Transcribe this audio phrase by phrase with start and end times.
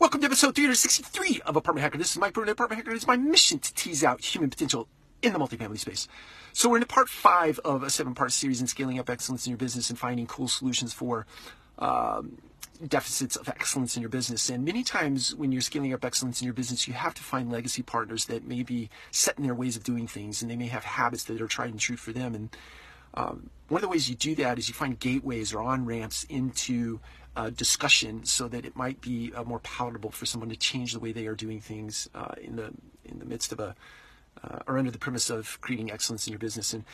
[0.00, 1.98] Welcome to episode 363 of Apartment Hacker.
[1.98, 2.90] This is Mike Bruno, Apartment Hacker.
[2.90, 4.86] And It is my mission to tease out human potential
[5.22, 6.06] in the multifamily space.
[6.52, 9.58] So we're in part five of a seven-part series in scaling up excellence in your
[9.58, 11.26] business and finding cool solutions for
[11.80, 12.38] um,
[12.86, 14.48] deficits of excellence in your business.
[14.48, 17.50] And many times when you're scaling up excellence in your business, you have to find
[17.50, 20.68] legacy partners that may be set in their ways of doing things, and they may
[20.68, 22.36] have habits that are tried and true for them.
[22.36, 22.56] And
[23.14, 26.24] um, one of the ways you do that is you find gateways or on ramps
[26.28, 27.00] into
[27.38, 30.98] uh, discussion so that it might be uh, more palatable for someone to change the
[30.98, 32.72] way they are doing things uh, in the
[33.04, 33.76] in the midst of a
[34.42, 36.74] uh, or under the premise of creating excellence in your business.
[36.74, 36.84] And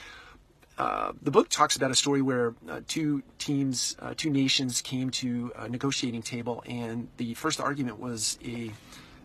[0.76, 5.50] uh, the book talks about a story where uh, two teams, two nations came to
[5.56, 8.70] a negotiating table, and the first argument was a,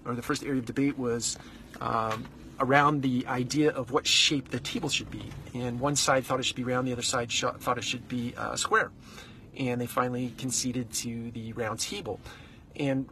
[0.05, 1.37] or the first area of debate was.
[1.81, 2.25] Um,
[2.61, 5.23] around the idea of what shape the table should be.
[5.53, 8.09] And one side thought it should be round, the other side sh- thought it should
[8.09, 8.91] be square.
[9.59, 12.19] And they finally conceded to the round table.
[12.75, 13.07] And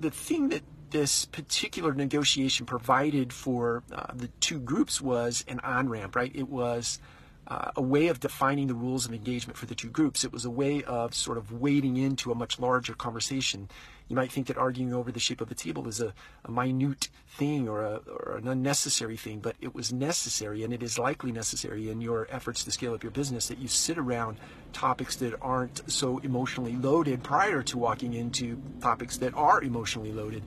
[0.00, 5.88] the thing that this particular negotiation provided for uh, the two groups was an on
[5.88, 6.32] ramp, right?
[6.34, 6.98] It was
[7.46, 10.24] uh, a way of defining the rules of engagement for the two groups.
[10.24, 13.68] It was a way of sort of wading into a much larger conversation.
[14.08, 16.12] You might think that arguing over the shape of a table is a,
[16.44, 20.82] a minute thing or, a, or an unnecessary thing, but it was necessary, and it
[20.82, 24.38] is likely necessary in your efforts to scale up your business that you sit around
[24.72, 30.42] topics that aren't so emotionally loaded prior to walking into topics that are emotionally loaded,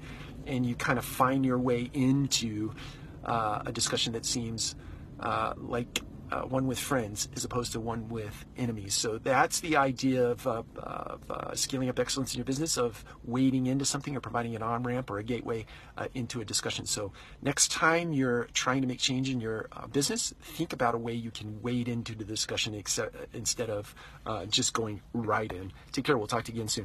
[0.45, 2.71] and you kind of find your way into
[3.25, 4.75] uh, a discussion that seems
[5.19, 5.99] uh, like
[6.31, 8.93] uh, one with friends as opposed to one with enemies.
[8.93, 13.03] So that's the idea of, uh, of uh, scaling up excellence in your business, of
[13.23, 15.65] wading into something or providing an on ramp or a gateway
[15.97, 16.85] uh, into a discussion.
[16.85, 17.11] So
[17.41, 21.13] next time you're trying to make change in your uh, business, think about a way
[21.13, 22.99] you can wade into the discussion ex-
[23.33, 25.71] instead of uh, just going right in.
[25.91, 26.17] Take care.
[26.17, 26.75] We'll talk to you again soon.